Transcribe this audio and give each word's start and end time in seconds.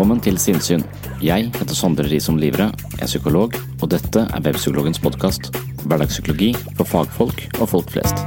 Velkommen 0.00 0.22
til 0.24 0.38
Sinnsyn. 0.40 0.80
Jeg 1.20 1.50
heter 1.52 1.76
Sondre 1.76 2.06
Risom 2.08 2.38
Livre, 2.40 2.70
jeg 2.94 3.02
er 3.04 3.08
psykolog, 3.10 3.52
og 3.84 3.90
dette 3.92 4.22
er 4.22 4.44
Webpsykologens 4.46 4.96
podkast. 5.04 5.50
Hverdagspsykologi 5.82 6.54
for 6.78 6.88
fagfolk 6.88 7.42
og 7.60 7.68
folk 7.68 7.92
flest. 7.92 8.22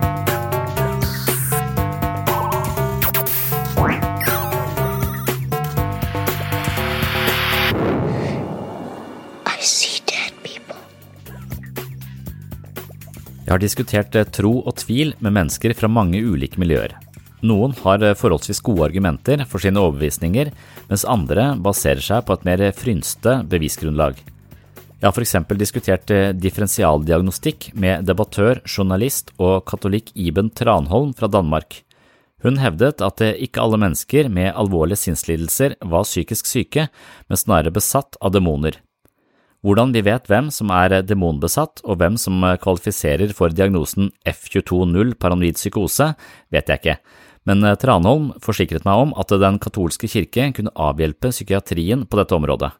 Jeg 13.41 13.49
har 13.49 13.65
diskutert 13.65 14.13
eh, 14.13 14.29
tro 14.29 14.59
og 14.61 14.77
tvil 14.77 15.15
med 15.25 15.39
mennesker 15.41 15.73
fra 15.73 15.89
mange 15.89 16.21
ulike 16.21 16.61
miljøer. 16.61 16.93
Noen 17.43 17.73
har 17.83 18.03
eh, 18.03 18.15
forholdsvis 18.15 18.61
gode 18.63 18.87
argumenter 18.87 19.43
for 19.49 19.59
sine 19.59 19.81
overbevisninger, 19.81 20.53
mens 20.87 21.03
andre 21.03 21.51
baserer 21.59 22.03
seg 22.03 22.23
på 22.23 22.37
et 22.37 22.45
mer 22.47 22.69
frynste 22.77 23.41
bevisgrunnlag. 23.51 24.21
Jeg 25.03 25.09
har 25.09 25.23
eksempel 25.25 25.59
diskutert 25.59 26.11
eh, 26.15 26.29
differensialdiagnostikk 26.31 27.73
med 27.75 28.05
debattør, 28.07 28.61
journalist 28.63 29.33
og 29.35 29.65
katolikk 29.67 30.13
Iben 30.15 30.53
Tranholm 30.55 31.11
fra 31.17 31.27
Danmark. 31.27 31.81
Hun 32.43 32.61
hevdet 32.63 33.03
at 33.03 33.19
eh, 33.19 33.35
ikke 33.43 33.59
alle 33.59 33.81
mennesker 33.83 34.31
med 34.31 34.53
alvorlige 34.55 35.01
sinnslidelser 35.01 35.75
var 35.83 36.07
psykisk 36.07 36.47
syke, 36.47 36.87
men 37.27 37.41
snarere 37.41 37.75
besatt 37.75 38.15
av 38.23 38.31
demoner. 38.37 38.79
Hvordan 39.63 39.91
vi 39.95 40.05
vet 40.07 40.31
hvem 40.31 40.47
som 40.51 40.71
er 40.75 41.01
demonbesatt 41.07 41.83
og 41.83 41.99
hvem 41.99 42.15
som 42.19 42.39
kvalifiserer 42.63 43.35
for 43.35 43.51
diagnosen 43.51 44.09
F220 44.27 45.13
paranoid 45.19 45.59
psykose, 45.59 46.09
vet 46.51 46.71
jeg 46.71 46.81
ikke, 46.81 46.97
men 47.49 47.65
Tranholm 47.79 48.31
forsikret 48.43 48.85
meg 48.87 49.05
om 49.05 49.11
at 49.19 49.33
Den 49.41 49.59
katolske 49.59 50.07
kirke 50.07 50.51
kunne 50.55 50.73
avhjelpe 50.75 51.31
psykiatrien 51.33 52.05
på 52.07 52.19
dette 52.19 52.35
området. 52.35 52.71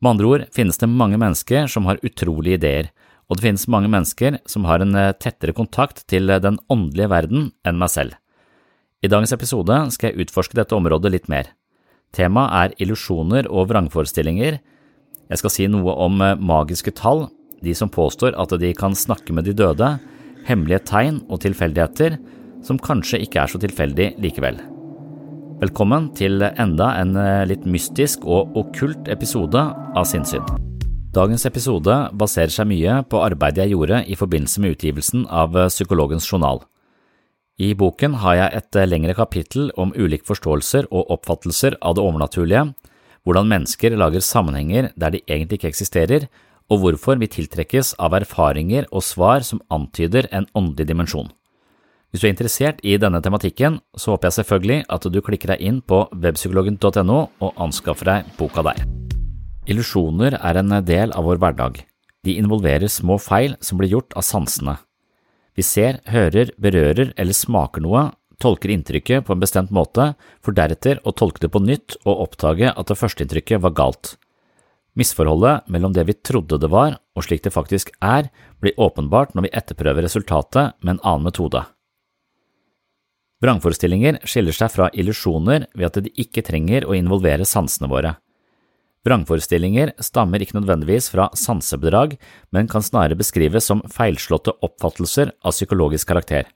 Med 0.00 0.10
andre 0.14 0.26
ord 0.26 0.46
finnes 0.54 0.80
det 0.80 0.88
mange 0.88 1.18
mennesker 1.20 1.68
som 1.68 1.86
har 1.86 2.00
utrolige 2.02 2.56
ideer, 2.56 2.90
og 3.28 3.36
det 3.36 3.44
finnes 3.46 3.68
mange 3.70 3.90
mennesker 3.92 4.40
som 4.48 4.64
har 4.66 4.82
en 4.82 4.96
tettere 5.20 5.54
kontakt 5.54 6.02
til 6.10 6.26
den 6.26 6.58
åndelige 6.72 7.10
verden 7.12 7.50
enn 7.62 7.78
meg 7.78 7.92
selv. 7.92 8.16
I 9.04 9.08
dagens 9.08 9.32
episode 9.32 9.76
skal 9.94 10.10
jeg 10.10 10.26
utforske 10.26 10.56
dette 10.58 10.74
området 10.76 11.12
litt 11.12 11.28
mer. 11.30 11.52
Temaet 12.16 12.74
er 12.74 12.82
illusjoner 12.82 13.46
og 13.46 13.68
vrangforestillinger, 13.70 14.58
jeg 15.30 15.38
skal 15.38 15.52
si 15.54 15.68
noe 15.70 15.94
om 16.02 16.18
magiske 16.42 16.90
tall, 16.98 17.28
de 17.62 17.74
som 17.76 17.92
påstår 17.92 18.34
at 18.40 18.50
de 18.58 18.72
kan 18.74 18.96
snakke 18.98 19.34
med 19.36 19.46
de 19.46 19.54
døde, 19.54 19.92
hemmelige 20.48 20.82
tegn 20.90 21.20
og 21.30 21.44
tilfeldigheter 21.44 22.16
som 22.66 22.78
kanskje 22.80 23.22
ikke 23.24 23.42
er 23.42 23.52
så 23.52 23.60
tilfeldig 23.62 24.14
likevel. 24.22 24.58
Velkommen 25.60 26.08
til 26.16 26.40
enda 26.40 26.94
en 27.02 27.14
litt 27.48 27.66
mystisk 27.68 28.24
og 28.24 28.56
okkult 28.56 29.10
episode 29.12 29.60
av 29.60 30.08
Sinnssyn. 30.08 30.44
Dagens 31.10 31.42
episode 31.48 31.94
baserer 32.14 32.52
seg 32.54 32.68
mye 32.70 33.00
på 33.10 33.18
arbeidet 33.18 33.64
jeg 33.64 33.74
gjorde 33.74 34.04
i 34.06 34.16
forbindelse 34.16 34.62
med 34.62 34.76
utgivelsen 34.76 35.24
av 35.26 35.56
Psykologens 35.68 36.28
journal. 36.30 36.62
I 37.60 37.74
boken 37.76 38.14
har 38.22 38.36
jeg 38.38 38.60
et 38.60 38.78
lengre 38.88 39.16
kapittel 39.18 39.72
om 39.76 39.90
ulike 39.92 40.24
forståelser 40.28 40.86
og 40.88 41.10
oppfattelser 41.16 41.76
av 41.82 41.98
det 41.98 42.04
overnaturlige, 42.06 42.70
hvordan 43.26 43.50
mennesker 43.50 43.98
lager 44.00 44.24
sammenhenger 44.24 44.92
der 44.96 45.12
de 45.12 45.20
egentlig 45.26 45.58
ikke 45.58 45.72
eksisterer, 45.74 46.30
og 46.70 46.84
hvorfor 46.84 47.18
vi 47.20 47.28
tiltrekkes 47.28 47.96
av 47.98 48.14
erfaringer 48.16 48.86
og 48.94 49.04
svar 49.04 49.42
som 49.44 49.60
antyder 49.68 50.30
en 50.30 50.46
åndelig 50.54 50.88
dimensjon. 50.88 51.28
Hvis 52.10 52.22
du 52.22 52.26
er 52.26 52.32
interessert 52.34 52.80
i 52.82 52.96
denne 52.98 53.20
tematikken, 53.22 53.78
så 53.94 54.14
håper 54.14 54.28
jeg 54.28 54.38
selvfølgelig 54.40 54.84
at 54.90 55.06
du 55.06 55.20
klikker 55.22 55.54
deg 55.54 55.62
inn 55.62 55.80
på 55.80 56.02
webpsykologen.no 56.10 57.18
og 57.38 57.62
anskaffer 57.66 58.10
deg 58.10 58.32
boka 58.38 58.66
der. 58.66 58.82
Illusjoner 59.70 60.38
er 60.40 60.58
en 60.58 60.74
del 60.84 61.14
av 61.14 61.28
vår 61.28 61.38
hverdag. 61.38 61.84
De 62.26 62.36
involverer 62.36 62.90
små 62.90 63.16
feil 63.22 63.54
som 63.62 63.78
blir 63.78 63.94
gjort 63.94 64.16
av 64.18 64.26
sansene. 64.26 64.80
Vi 65.54 65.62
ser, 65.66 66.00
hører, 66.10 66.50
berører 66.58 67.14
eller 67.16 67.36
smaker 67.36 67.84
noe 67.84 68.08
tolker 68.40 68.72
inntrykket 68.72 69.26
på 69.26 69.34
en 69.34 69.42
bestemt 69.42 69.72
måte, 69.74 70.14
for 70.40 70.56
deretter 70.56 71.00
å 71.04 71.14
tolke 71.16 71.44
det 71.44 71.52
på 71.52 71.62
nytt 71.62 71.98
og 72.06 72.24
oppdage 72.26 72.72
at 72.72 72.88
det 72.88 72.98
førsteinntrykket 72.98 73.62
var 73.64 73.76
galt. 73.76 74.14
Misforholdet 74.98 75.68
mellom 75.70 75.92
det 75.94 76.06
vi 76.08 76.16
trodde 76.16 76.58
det 76.58 76.70
var 76.72 76.96
og 77.14 77.26
slik 77.26 77.44
det 77.44 77.54
faktisk 77.54 77.92
er, 78.02 78.30
blir 78.60 78.78
åpenbart 78.80 79.36
når 79.36 79.46
vi 79.46 79.54
etterprøver 79.60 80.06
resultatet 80.06 80.74
med 80.80 80.96
en 80.96 81.04
annen 81.04 81.28
metode. 81.28 81.62
Vrangforestillinger 83.40 84.18
skiller 84.28 84.52
seg 84.52 84.72
fra 84.74 84.90
illusjoner 84.92 85.64
ved 85.72 85.86
at 85.88 86.02
de 86.04 86.12
ikke 86.20 86.44
trenger 86.44 86.84
å 86.84 86.96
involvere 86.96 87.46
sansene 87.48 87.88
våre. 87.88 88.18
Vrangforestillinger 89.08 89.94
stammer 90.04 90.42
ikke 90.44 90.58
nødvendigvis 90.58 91.08
fra 91.08 91.30
sansebedrag, 91.32 92.18
men 92.52 92.68
kan 92.68 92.84
snarere 92.84 93.16
beskrives 93.16 93.64
som 93.64 93.80
feilslåtte 93.88 94.52
oppfattelser 94.60 95.32
av 95.40 95.56
psykologisk 95.56 96.10
karakter. 96.12 96.50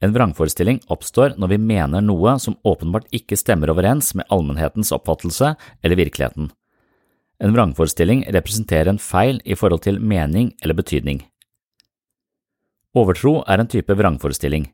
En 0.00 0.12
vrangforestilling 0.12 0.80
oppstår 0.92 1.36
når 1.40 1.52
vi 1.52 1.60
mener 1.60 2.04
noe 2.04 2.38
som 2.40 2.56
åpenbart 2.64 3.06
ikke 3.14 3.36
stemmer 3.36 3.72
overens 3.72 4.14
med 4.16 4.26
allmennhetens 4.32 4.92
oppfattelse 4.96 5.52
eller 5.84 6.00
virkeligheten. 6.00 6.48
En 7.44 7.52
vrangforestilling 7.52 8.24
representerer 8.32 8.88
en 8.92 9.00
feil 9.00 9.40
i 9.44 9.56
forhold 9.58 9.84
til 9.84 10.00
mening 10.00 10.54
eller 10.62 10.76
betydning. 10.80 11.20
Overtro 12.94 13.42
er 13.50 13.60
en 13.60 13.68
type 13.68 13.96
vrangforestilling. 13.98 14.68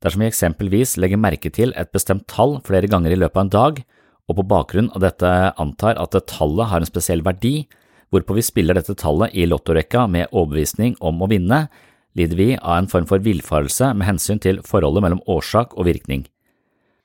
Dersom 0.00 0.22
vi 0.24 0.30
eksempelvis 0.30 0.96
legger 0.96 1.20
merke 1.20 1.50
til 1.52 1.74
et 1.76 1.90
bestemt 1.92 2.24
tall 2.30 2.58
flere 2.64 2.88
ganger 2.88 3.12
i 3.12 3.20
løpet 3.20 3.36
av 3.36 3.44
en 3.44 3.52
dag, 3.52 3.82
og 4.30 4.38
på 4.38 4.46
bakgrunn 4.48 4.88
av 4.94 5.04
dette 5.04 5.30
antar 5.60 5.98
at 6.00 6.16
tallet 6.30 6.70
har 6.70 6.80
en 6.80 6.88
spesiell 6.88 7.24
verdi, 7.26 7.66
hvorpå 8.10 8.36
vi 8.38 8.44
spiller 8.46 8.78
dette 8.78 8.96
tallet 8.98 9.34
i 9.36 9.46
lottorekka 9.46 10.06
med 10.10 10.30
overbevisning 10.30 10.96
om 11.04 11.20
å 11.20 11.28
vinne, 11.30 11.66
lider 12.18 12.38
vi 12.38 12.50
av 12.56 12.78
en 12.78 12.90
form 12.90 13.06
for 13.10 13.22
villfarelse 13.22 13.92
med 13.94 14.08
hensyn 14.08 14.40
til 14.42 14.62
forholdet 14.66 15.04
mellom 15.04 15.22
årsak 15.30 15.76
og 15.76 15.86
virkning. 15.90 16.24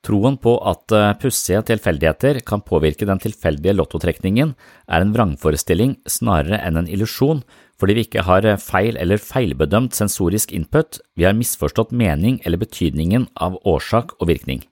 Troen 0.05 0.37
på 0.37 0.53
at 0.69 0.93
eh, 0.93 1.13
pussige 1.17 1.63
tilfeldigheter 1.65 2.39
kan 2.45 2.61
påvirke 2.61 3.07
den 3.09 3.21
tilfeldige 3.21 3.73
lottotrekningen, 3.73 4.53
er 4.85 5.01
en 5.01 5.13
vrangforestilling 5.15 5.95
snarere 6.09 6.59
enn 6.61 6.77
en 6.81 6.89
illusjon, 6.89 7.41
fordi 7.79 7.97
vi 7.97 8.05
ikke 8.07 8.23
har 8.27 8.45
eh, 8.47 8.59
feil 8.61 8.99
eller 9.01 9.21
feilbedømt 9.21 9.95
sensorisk 9.97 10.53
input, 10.55 11.01
vi 11.15 11.27
har 11.27 11.35
misforstått 11.37 11.91
mening 11.91 12.39
eller 12.45 12.61
betydningen 12.61 13.27
av 13.35 13.59
årsak 13.67 14.15
og 14.19 14.29
virkning. 14.31 14.63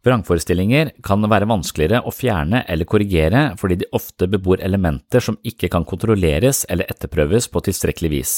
Vrangforestillinger 0.00 0.94
kan 1.04 1.26
være 1.28 1.48
vanskeligere 1.50 2.00
å 2.08 2.12
fjerne 2.14 2.62
eller 2.72 2.88
korrigere 2.88 3.50
fordi 3.60 3.82
de 3.82 3.90
ofte 3.96 4.30
bebor 4.32 4.62
elementer 4.64 5.20
som 5.20 5.36
ikke 5.44 5.68
kan 5.72 5.84
kontrolleres 5.84 6.64
eller 6.72 6.88
etterprøves 6.88 7.50
på 7.52 7.60
tilstrekkelig 7.66 8.10
vis. 8.14 8.32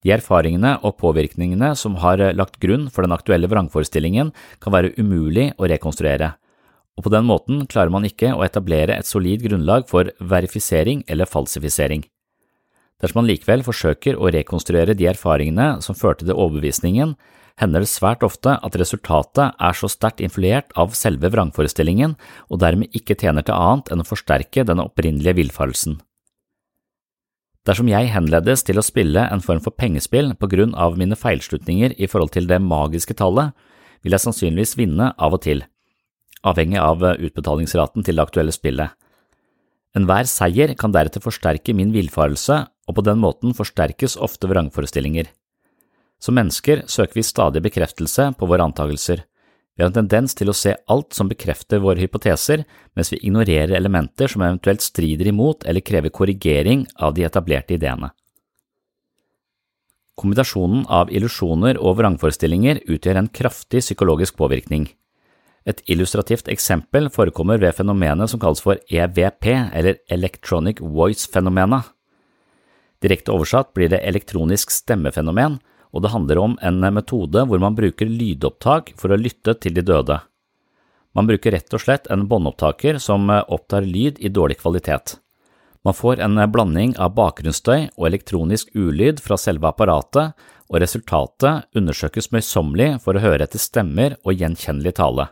De 0.00 0.14
erfaringene 0.14 0.78
og 0.80 0.96
påvirkningene 1.02 1.74
som 1.76 1.98
har 2.00 2.22
eh, 2.24 2.32
lagt 2.32 2.56
grunn 2.62 2.88
for 2.88 3.04
den 3.04 3.12
aktuelle 3.12 3.50
vrangforestillingen, 3.52 4.32
kan 4.60 4.72
være 4.72 4.94
umulig 4.96 5.50
å 5.60 5.68
rekonstruere, 5.68 6.32
og 6.96 7.04
på 7.04 7.12
den 7.12 7.28
måten 7.28 7.66
klarer 7.68 7.92
man 7.92 8.08
ikke 8.08 8.32
å 8.32 8.42
etablere 8.46 8.96
et 8.96 9.08
solid 9.08 9.44
grunnlag 9.44 9.86
for 9.88 10.08
verifisering 10.20 11.04
eller 11.08 11.28
falsifisering. 11.28 12.06
Dersom 13.00 13.22
man 13.22 13.30
likevel 13.30 13.64
forsøker 13.64 14.18
å 14.20 14.30
rekonstruere 14.32 14.96
de 14.96 15.08
erfaringene 15.08 15.78
som 15.84 15.96
førte 15.96 16.26
til 16.26 16.36
overbevisningen, 16.36 17.14
hender 17.60 17.84
det 17.84 17.90
svært 17.92 18.22
ofte 18.24 18.56
at 18.56 18.76
resultatet 18.80 19.56
er 19.56 19.76
så 19.76 19.88
sterkt 19.90 20.22
influert 20.24 20.70
av 20.80 20.94
selve 20.96 21.30
vrangforestillingen 21.32 22.14
og 22.48 22.60
dermed 22.62 22.92
ikke 22.96 23.16
tjener 23.20 23.44
til 23.44 23.56
annet 23.56 23.90
enn 23.92 24.04
å 24.04 24.08
forsterke 24.08 24.64
den 24.68 24.80
opprinnelige 24.84 25.36
villfarelsen. 25.40 25.98
Dersom 27.68 27.90
jeg 27.92 28.08
henledes 28.08 28.64
til 28.64 28.80
å 28.80 28.84
spille 28.84 29.26
en 29.28 29.42
form 29.44 29.60
for 29.60 29.76
pengespill 29.76 30.32
på 30.40 30.48
grunn 30.52 30.72
av 30.72 30.96
mine 31.00 31.16
feilslutninger 31.18 31.98
i 32.00 32.08
forhold 32.08 32.32
til 32.36 32.48
det 32.48 32.60
magiske 32.64 33.16
tallet, 33.18 33.52
vil 34.00 34.16
jeg 34.16 34.24
sannsynligvis 34.24 34.78
vinne 34.80 35.10
av 35.20 35.36
og 35.36 35.44
til, 35.44 35.60
avhengig 36.40 36.80
av 36.80 37.04
utbetalingsraten 37.12 38.06
til 38.06 38.16
det 38.16 38.24
aktuelle 38.24 38.54
spillet. 38.56 38.96
Enhver 39.98 40.28
seier 40.30 40.72
kan 40.78 40.94
deretter 40.94 41.20
forsterke 41.20 41.74
min 41.76 41.92
villfarelse, 41.92 42.62
og 42.90 42.96
på 42.98 43.06
den 43.06 43.20
måten 43.22 43.54
forsterkes 43.54 44.18
ofte 44.18 44.50
vrangforestillinger. 44.50 45.30
Som 46.20 46.36
mennesker 46.36 46.82
søker 46.90 47.16
vi 47.16 47.24
stadig 47.24 47.62
bekreftelse 47.64 48.32
på 48.36 48.48
våre 48.50 48.66
antakelser. 48.66 49.22
Vi 49.76 49.84
har 49.84 49.88
en 49.88 50.00
tendens 50.02 50.34
til 50.36 50.50
å 50.50 50.56
se 50.56 50.74
alt 50.92 51.14
som 51.16 51.30
bekrefter 51.30 51.80
våre 51.80 52.02
hypoteser, 52.02 52.66
mens 52.98 53.12
vi 53.14 53.20
ignorerer 53.22 53.78
elementer 53.78 54.28
som 54.28 54.42
eventuelt 54.44 54.84
strider 54.84 55.30
imot 55.30 55.64
eller 55.64 55.86
krever 55.86 56.12
korrigering 56.12 56.84
av 57.00 57.14
de 57.16 57.24
etablerte 57.24 57.78
ideene. 57.78 58.10
Kombinasjonen 60.20 60.82
av 60.92 61.08
illusjoner 61.08 61.78
og 61.80 61.96
vrangforestillinger 62.02 62.82
utgjør 62.92 63.22
en 63.22 63.30
kraftig 63.32 63.80
psykologisk 63.86 64.36
påvirkning. 64.36 64.90
Et 65.64 65.80
illustrativt 65.92 66.50
eksempel 66.52 67.08
forekommer 67.14 67.60
ved 67.62 67.78
fenomenet 67.78 68.28
som 68.32 68.40
kalles 68.42 68.60
for 68.64 68.80
EVP, 68.90 69.48
eller 69.72 70.02
Electronic 70.12 70.80
Voice-fenomenet. 70.80 71.88
Direkte 73.00 73.32
oversatt 73.32 73.72
blir 73.74 73.88
det 73.92 74.02
elektronisk 74.04 74.72
stemmefenomen, 74.74 75.58
og 75.90 76.04
det 76.04 76.12
handler 76.12 76.38
om 76.38 76.58
en 76.62 76.84
metode 76.94 77.42
hvor 77.48 77.62
man 77.62 77.76
bruker 77.78 78.06
lydopptak 78.06 78.92
for 79.00 79.10
å 79.10 79.18
lytte 79.18 79.56
til 79.58 79.74
de 79.74 79.84
døde. 79.86 80.20
Man 81.16 81.26
bruker 81.26 81.56
rett 81.56 81.74
og 81.74 81.82
slett 81.82 82.06
en 82.12 82.28
båndopptaker 82.30 83.00
som 83.02 83.26
opptar 83.30 83.82
lyd 83.82 84.20
i 84.22 84.30
dårlig 84.30 84.60
kvalitet. 84.60 85.16
Man 85.82 85.96
får 85.96 86.20
en 86.20 86.36
blanding 86.52 86.92
av 87.00 87.14
bakgrunnsstøy 87.16 87.96
og 87.96 88.06
elektronisk 88.06 88.70
ulyd 88.76 89.22
fra 89.24 89.38
selve 89.40 89.70
apparatet, 89.72 90.36
og 90.70 90.78
resultatet 90.84 91.66
undersøkes 91.74 92.30
møysommelig 92.30 93.00
for 93.02 93.16
å 93.16 93.22
høre 93.24 93.48
etter 93.48 93.58
stemmer 93.58 94.14
og 94.22 94.36
gjenkjennelig 94.36 94.92
tale. 95.00 95.30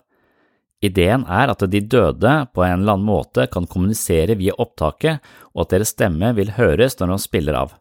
Ideen 0.84 1.24
er 1.26 1.50
at 1.50 1.64
de 1.66 1.80
døde 1.82 2.32
på 2.54 2.62
en 2.62 2.80
eller 2.80 2.94
annen 2.94 3.08
måte 3.08 3.48
kan 3.50 3.66
kommunisere 3.66 4.36
via 4.38 4.54
opptaket, 4.62 5.18
og 5.54 5.64
at 5.64 5.74
deres 5.74 5.94
stemme 5.94 6.30
vil 6.36 6.54
høres 6.54 6.98
når 7.00 7.14
de 7.14 7.18
spiller 7.24 7.58
av. 7.58 7.74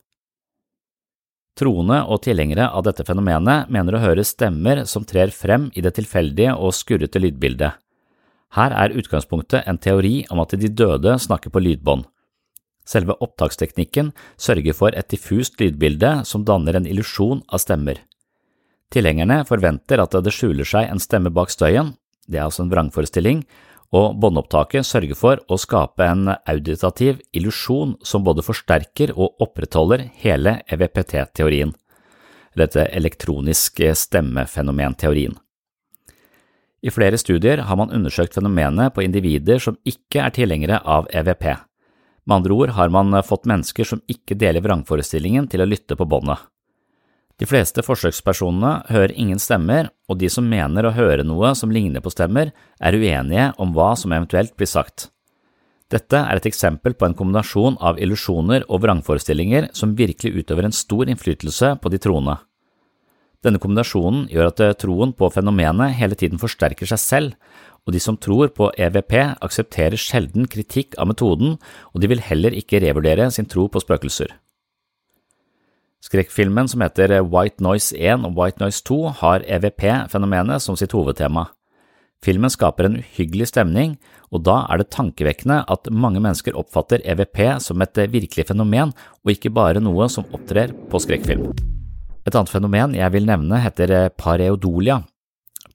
Troende 1.57 2.03
og 2.05 2.21
tilhengere 2.25 2.67
av 2.69 2.83
dette 2.85 3.05
fenomenet 3.05 3.69
mener 3.73 3.97
å 3.97 4.01
høre 4.01 4.25
stemmer 4.25 4.83
som 4.89 5.05
trer 5.05 5.33
frem 5.33 5.71
i 5.73 5.81
det 5.81 5.95
tilfeldige 5.97 6.53
og 6.53 6.73
skurrete 6.77 7.21
lydbildet. 7.21 7.77
Her 8.57 8.73
er 8.73 8.94
utgangspunktet 8.97 9.65
en 9.67 9.79
teori 9.81 10.21
om 10.31 10.41
at 10.41 10.53
de 10.57 10.69
døde 10.69 11.17
snakker 11.19 11.53
på 11.53 11.61
lydbånd. 11.65 12.05
Selve 12.88 13.17
opptaksteknikken 13.19 14.13
sørger 14.39 14.77
for 14.77 14.95
et 14.95 15.09
diffust 15.11 15.57
lydbilde 15.59 16.21
som 16.25 16.45
danner 16.47 16.77
en 16.77 16.88
illusjon 16.88 17.41
av 17.51 17.61
stemmer. 17.61 17.99
Tilhengerne 18.94 19.41
forventer 19.49 19.99
at 19.99 20.15
det 20.23 20.31
skjuler 20.31 20.65
seg 20.65 20.88
en 20.88 21.01
stemme 21.03 21.33
bak 21.33 21.51
støyen, 21.51 21.91
det 22.27 22.39
er 22.39 22.45
altså 22.47 22.65
en 22.65 22.71
vrangforestilling, 22.71 23.41
og 23.95 24.18
båndopptaket 24.19 24.83
sørger 24.83 25.15
for 25.15 25.41
å 25.47 25.57
skape 25.59 26.03
en 26.03 26.33
auditativ 26.35 27.21
illusjon 27.31 27.95
som 28.03 28.25
både 28.25 28.44
forsterker 28.44 29.13
og 29.15 29.39
opprettholder 29.44 30.09
hele 30.24 30.57
EVPT-teorien, 30.68 31.71
dette 32.57 32.88
elektroniske 32.91 33.94
stemmefenomenteorien. 33.95 35.38
I 36.83 36.91
flere 36.94 37.18
studier 37.18 37.63
har 37.65 37.79
man 37.79 37.94
undersøkt 37.95 38.35
fenomenet 38.38 38.94
på 38.94 39.01
individer 39.06 39.62
som 39.63 39.80
ikke 39.88 40.21
er 40.25 40.35
tilhengere 40.35 40.81
av 40.83 41.07
EVP. 41.09 41.47
Med 42.27 42.35
andre 42.35 42.53
ord 42.53 42.75
har 42.75 42.91
man 42.94 43.15
fått 43.23 43.47
mennesker 43.50 43.88
som 43.88 44.03
ikke 44.12 44.35
deler 44.38 44.62
vrangforestillingen 44.62 45.47
til 45.47 45.63
å 45.63 45.69
lytte 45.69 45.95
på 45.97 46.06
båndet. 46.06 46.44
De 47.38 47.45
fleste 47.45 47.84
forsøkspersonene 47.86 48.88
hører 48.89 49.13
ingen 49.13 49.38
stemmer, 49.38 49.92
og 50.10 50.18
de 50.18 50.30
som 50.34 50.48
mener 50.50 50.88
å 50.88 50.94
høre 50.95 51.25
noe 51.28 51.51
som 51.56 51.69
ligner 51.69 52.01
på 52.01 52.10
stemmer, 52.10 52.50
er 52.81 52.98
uenige 52.98 53.51
om 53.62 53.75
hva 53.75 53.92
som 54.00 54.16
eventuelt 54.16 54.56
blir 54.57 54.69
sagt. 54.69 55.12
Dette 55.94 56.19
er 56.19 56.39
et 56.39 56.48
eksempel 56.50 56.98
på 56.98 57.06
en 57.07 57.16
kombinasjon 57.16 57.78
av 57.80 58.01
illusjoner 58.01 58.66
og 58.68 58.81
vrangforestillinger 58.84 59.69
som 59.78 59.94
virkelig 59.95 60.42
utøver 60.42 60.68
en 60.68 60.75
stor 60.75 61.07
innflytelse 61.07 61.75
på 61.80 61.94
de 61.94 62.01
troende. 62.04 62.39
Denne 63.45 63.62
kombinasjonen 63.62 64.25
gjør 64.33 64.50
at 64.50 64.63
troen 64.81 65.13
på 65.16 65.30
fenomenet 65.31 65.95
hele 66.00 66.18
tiden 66.19 66.42
forsterker 66.42 66.90
seg 66.90 67.04
selv, 67.04 67.38
og 67.86 67.94
de 67.95 68.01
som 68.04 68.18
tror 68.19 68.50
på 68.57 68.72
EVP 68.75 69.13
aksepterer 69.45 69.95
sjelden 70.01 70.50
kritikk 70.51 70.98
av 71.00 71.07
metoden, 71.13 71.56
og 71.94 72.01
de 72.01 72.10
vil 72.12 72.25
heller 72.25 72.57
ikke 72.57 72.81
revurdere 72.83 73.30
sin 73.31 73.48
tro 73.48 73.69
på 73.72 73.86
spøkelser. 73.86 74.33
Skrekkfilmen 76.07 76.69
som 76.71 76.80
heter 76.86 77.12
White 77.27 77.59
Noise 77.63 77.98
1 78.00 78.24
og 78.24 78.38
White 78.38 78.62
Noise 78.62 78.80
2 78.88 78.98
har 79.19 79.44
EVP-fenomenet 79.44 80.64
som 80.64 80.78
sitt 80.80 80.94
hovedtema. 80.95 81.49
Filmen 82.23 82.49
skaper 82.49 82.87
en 82.87 82.95
uhyggelig 83.02 83.49
stemning, 83.52 83.97
og 84.31 84.45
da 84.47 84.61
er 84.71 84.80
det 84.80 84.87
tankevekkende 84.95 85.59
at 85.68 85.90
mange 85.92 86.21
mennesker 86.23 86.56
oppfatter 86.56 87.04
EVP 87.04 87.42
som 87.64 87.83
et 87.83 87.99
virkelig 88.14 88.47
fenomen 88.47 88.94
og 88.95 89.33
ikke 89.33 89.52
bare 89.52 89.83
noe 89.83 90.07
som 90.09 90.26
opptrer 90.31 90.71
på 90.87 91.04
skrekkfilm. 91.04 91.52
Et 92.23 92.35
annet 92.35 92.56
fenomen 92.56 92.95
jeg 92.95 93.14
vil 93.14 93.28
nevne 93.28 93.59
heter 93.66 94.07
pareodolia. 94.16 95.02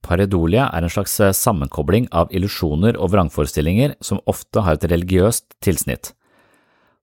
Pareodolia 0.03 0.71
er 0.73 0.83
en 0.83 0.97
slags 0.97 1.21
sammenkobling 1.37 2.09
av 2.09 2.33
illusjoner 2.33 2.97
og 2.97 3.13
vrangforestillinger 3.13 3.99
som 4.01 4.25
ofte 4.25 4.65
har 4.65 4.81
et 4.81 4.89
religiøst 4.91 5.61
tilsnitt. 5.61 6.15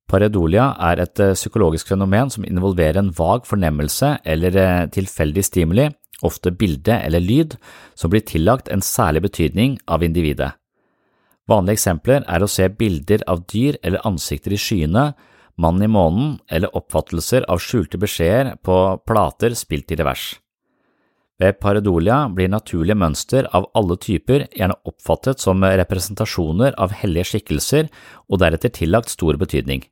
Pareidolia 0.10 0.72
er 0.90 1.04
et 1.04 1.22
eh, 1.22 1.36
psykologisk 1.38 1.92
fenomen 1.92 2.32
som 2.34 2.46
involverer 2.48 2.98
en 3.02 3.12
vag 3.14 3.46
fornemmelse 3.46 4.16
eller 4.26 4.58
eh, 4.58 4.86
tilfeldig 4.96 5.44
stimuli, 5.46 5.86
ofte 6.26 6.52
bilde 6.52 6.96
eller 6.98 7.22
lyd, 7.24 7.56
som 7.96 8.12
blir 8.12 8.26
tillagt 8.26 8.72
en 8.74 8.82
særlig 8.82 9.28
betydning 9.28 9.78
av 9.88 10.04
individet. 10.04 10.52
Vanlige 11.50 11.80
eksempler 11.80 12.26
er 12.30 12.44
å 12.44 12.50
se 12.50 12.68
bilder 12.70 13.24
av 13.30 13.46
dyr 13.50 13.78
eller 13.84 14.06
ansikter 14.06 14.54
i 14.54 14.60
skyene, 14.60 15.12
mann 15.60 15.82
i 15.84 15.90
månen 15.92 16.38
eller 16.50 16.74
oppfattelser 16.78 17.46
av 17.52 17.62
skjulte 17.62 18.00
beskjeder 18.02 18.56
på 18.66 18.76
plater 19.06 19.58
spilt 19.58 19.92
i 19.92 19.98
revers. 20.00 20.32
Ved 21.40 21.56
pareidolia 21.62 22.26
blir 22.36 22.52
naturlige 22.52 22.98
mønster 23.00 23.48
av 23.56 23.70
alle 23.78 23.96
typer 24.02 24.48
gjerne 24.52 24.76
oppfattet 24.90 25.40
som 25.40 25.64
representasjoner 25.64 26.76
av 26.76 26.96
hellige 27.00 27.32
skikkelser 27.32 27.88
og 28.28 28.42
deretter 28.42 28.74
tillagt 28.76 29.14
stor 29.14 29.40
betydning. 29.40 29.86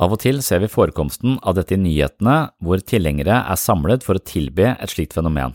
Av 0.00 0.14
og 0.14 0.22
til 0.22 0.38
ser 0.40 0.62
vi 0.62 0.70
forekomsten 0.72 1.36
av 1.44 1.58
dette 1.58 1.76
i 1.76 1.80
nyhetene 1.80 2.36
hvor 2.64 2.80
tilhengere 2.80 3.42
er 3.52 3.58
samlet 3.60 4.04
for 4.06 4.16
å 4.16 4.24
tilbe 4.24 4.72
et 4.72 4.92
slikt 4.92 5.12
fenomen. 5.16 5.52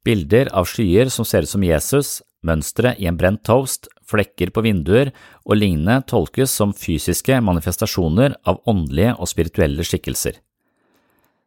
Bilder 0.00 0.48
av 0.56 0.68
skyer 0.70 1.10
som 1.12 1.26
ser 1.28 1.44
ut 1.44 1.52
som 1.52 1.64
Jesus, 1.64 2.22
mønstre 2.40 2.94
i 2.96 3.04
en 3.10 3.18
brent 3.20 3.42
toast, 3.44 3.90
flekker 4.08 4.48
på 4.54 4.62
vinduer 4.64 5.10
og 5.44 5.58
lignende 5.58 6.00
tolkes 6.08 6.54
som 6.56 6.72
fysiske 6.72 7.36
manifestasjoner 7.44 8.38
av 8.48 8.62
åndelige 8.70 9.12
og 9.20 9.28
spirituelle 9.28 9.84
skikkelser. 9.84 10.38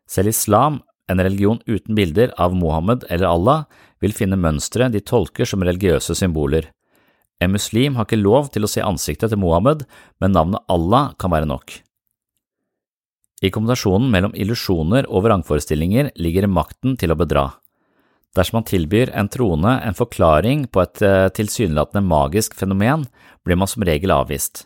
Selv 0.05 0.29
islam, 0.29 0.83
en 1.09 1.19
religion 1.19 1.63
uten 1.65 1.97
bilder 1.97 2.35
av 2.37 2.53
Mohammed 2.53 3.07
eller 3.09 3.25
Allah, 3.27 3.65
vil 4.03 4.13
finne 4.13 4.37
mønstre 4.37 4.91
de 4.93 5.01
tolker 5.01 5.49
som 5.49 5.65
religiøse 5.65 6.13
symboler. 6.19 6.69
En 7.41 7.51
muslim 7.55 7.97
har 7.97 8.05
ikke 8.05 8.21
lov 8.21 8.53
til 8.53 8.67
å 8.67 8.69
se 8.69 8.85
ansiktet 8.85 9.33
til 9.33 9.41
Mohammed, 9.41 9.81
men 10.21 10.37
navnet 10.37 10.61
Allah 10.71 11.11
kan 11.17 11.33
være 11.33 11.49
nok. 11.49 11.81
I 13.43 13.51
kombinasjonen 13.51 14.07
mellom 14.11 14.35
illusjoner 14.39 15.09
og 15.11 15.25
vrangforestillinger 15.25 16.13
ligger 16.15 16.47
makten 16.47 16.95
til 16.99 17.11
å 17.11 17.19
bedra. 17.19 17.49
Dersom 18.33 18.61
man 18.61 18.67
tilbyr 18.69 19.11
en 19.13 19.29
troende 19.29 19.75
en 19.83 19.97
forklaring 19.97 20.65
på 20.73 20.81
et 20.81 21.01
eh, 21.05 21.27
tilsynelatende 21.35 22.01
magisk 22.07 22.55
fenomen, 22.57 23.03
blir 23.43 23.59
man 23.59 23.69
som 23.69 23.83
regel 23.85 24.15
avvist. 24.15 24.63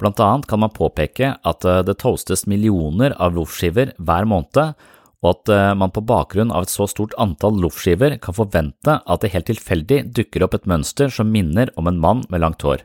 Blant 0.00 0.20
annet 0.20 0.48
kan 0.48 0.60
man 0.64 0.74
påpeke 0.74 1.36
at 1.36 1.68
eh, 1.68 1.82
det 1.86 1.98
toastes 2.00 2.46
millioner 2.50 3.14
av 3.20 3.36
loffskiver 3.36 3.92
hver 4.00 4.26
måned, 4.26 4.74
og 5.22 5.30
at 5.30 5.52
eh, 5.52 5.70
man 5.78 5.92
på 5.94 6.02
bakgrunn 6.08 6.50
av 6.50 6.66
et 6.66 6.72
så 6.72 6.88
stort 6.90 7.14
antall 7.20 7.60
loffskiver 7.62 8.16
kan 8.22 8.36
forvente 8.36 8.98
at 9.04 9.22
det 9.22 9.34
helt 9.36 9.50
tilfeldig 9.52 10.02
dukker 10.16 10.48
opp 10.48 10.56
et 10.56 10.68
mønster 10.72 11.12
som 11.12 11.30
minner 11.30 11.70
om 11.76 11.92
en 11.92 12.00
mann 12.00 12.26
med 12.32 12.42
langt 12.42 12.64
hår. 12.64 12.82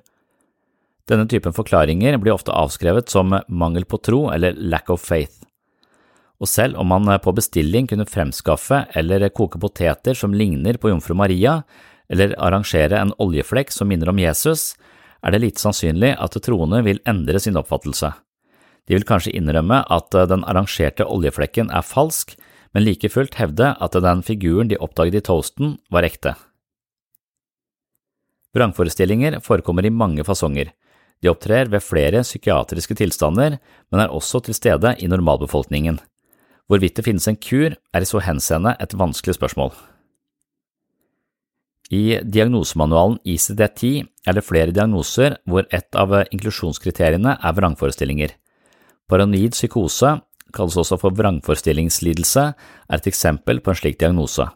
Denne 1.09 1.27
typen 1.27 1.53
forklaringer 1.53 2.17
blir 2.21 2.35
ofte 2.35 2.53
avskrevet 2.53 3.09
som 3.09 3.33
mangel 3.47 3.85
på 3.85 3.99
tro 4.05 4.27
eller 4.33 4.57
lack 4.57 4.89
of 4.93 5.01
faith. 5.01 5.41
Og 6.41 6.49
selv 6.49 6.79
om 6.81 6.89
man 6.89 7.09
på 7.21 7.33
bestilling 7.37 7.87
kunne 7.89 8.07
fremskaffe 8.09 8.85
eller 8.97 9.29
koke 9.29 9.59
poteter 9.61 10.17
som 10.17 10.33
ligner 10.33 10.79
på 10.81 10.89
jomfru 10.89 11.13
Maria, 11.17 11.61
eller 12.11 12.33
arrangere 12.41 12.97
en 12.97 13.13
oljeflekk 13.21 13.71
som 13.71 13.87
minner 13.87 14.09
om 14.09 14.19
Jesus, 14.19 14.73
er 15.21 15.31
det 15.31 15.43
lite 15.43 15.61
sannsynlig 15.61 16.15
at 16.17 16.37
troende 16.43 16.81
vil 16.83 16.99
endre 17.07 17.39
sin 17.39 17.59
oppfattelse. 17.59 18.09
De 18.89 18.97
vil 18.97 19.05
kanskje 19.07 19.35
innrømme 19.37 19.83
at 19.93 20.09
den 20.31 20.43
arrangerte 20.49 21.05
oljeflekken 21.05 21.69
er 21.69 21.85
falsk, 21.85 22.33
men 22.73 22.87
like 22.87 23.11
fullt 23.11 23.37
hevde 23.37 23.75
at 23.77 23.95
den 24.03 24.23
figuren 24.25 24.71
de 24.71 24.79
oppdaget 24.81 25.21
i 25.21 25.25
toasten, 25.27 25.77
var 25.91 26.07
ekte. 26.07 26.33
Vrangforestillinger 28.57 29.39
forekommer 29.45 29.85
i 29.85 29.93
mange 29.93 30.25
fasonger. 30.27 30.73
De 31.21 31.29
opptrer 31.29 31.69
ved 31.69 31.83
flere 31.85 32.23
psykiatriske 32.25 32.97
tilstander, 32.97 33.59
men 33.91 34.01
er 34.01 34.13
også 34.13 34.41
til 34.45 34.57
stede 34.57 34.95
i 34.99 35.09
normalbefolkningen. 35.09 35.99
Hvorvidt 36.67 36.97
det 36.97 37.05
finnes 37.05 37.27
en 37.29 37.37
kur, 37.37 37.75
er 37.93 38.01
i 38.01 38.09
så 38.09 38.21
henseende 38.25 38.73
et 38.81 38.95
vanskelig 38.97 39.37
spørsmål. 39.37 39.73
I 41.91 42.21
diagnosemanualen 42.23 43.19
ICD-10 43.27 44.05
er 44.25 44.37
det 44.37 44.45
flere 44.47 44.71
diagnoser 44.71 45.35
hvor 45.45 45.67
et 45.75 45.97
av 45.99 46.13
inklusjonskriteriene 46.31 47.35
er 47.35 47.57
vrangforestillinger. 47.57 48.31
Paranoid 49.11 49.57
psykose, 49.57 50.13
kalles 50.55 50.77
også 50.79 50.97
for 51.01 51.15
vrangforestillingslidelse, 51.17 52.45
er 52.87 53.01
et 53.01 53.11
eksempel 53.11 53.59
på 53.59 53.73
en 53.73 53.81
slik 53.81 53.99
diagnose. 53.99 54.47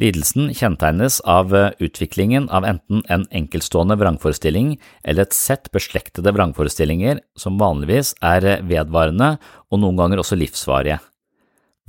Lidelsen 0.00 0.54
kjennetegnes 0.56 1.18
av 1.28 1.52
utviklingen 1.52 2.48
av 2.48 2.64
enten 2.64 3.02
en 3.12 3.26
enkeltstående 3.28 3.98
vrangforestilling 4.00 4.78
eller 5.04 5.26
et 5.26 5.36
sett 5.36 5.68
beslektede 5.74 6.32
vrangforestillinger 6.32 7.20
som 7.36 7.60
vanligvis 7.60 8.14
er 8.24 8.62
vedvarende 8.64 9.34
og 9.68 9.82
noen 9.82 10.00
ganger 10.00 10.22
også 10.22 10.38
livsvarige. 10.40 10.96